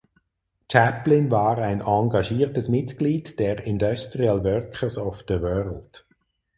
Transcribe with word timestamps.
Chaplin 0.71 1.29
war 1.29 1.59
ein 1.59 1.81
engagiertes 1.81 2.69
Mitglied 2.69 3.37
der 3.37 3.59
Industrial 3.67 4.43
Workers 4.43 4.97
of 4.97 5.23
the 5.27 5.39
World. 5.39 6.07